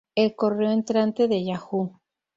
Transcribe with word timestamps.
El 0.15 0.35
correo 0.35 0.71
entrante 0.71 1.27
de 1.27 1.43
Yahoo! 1.45 2.01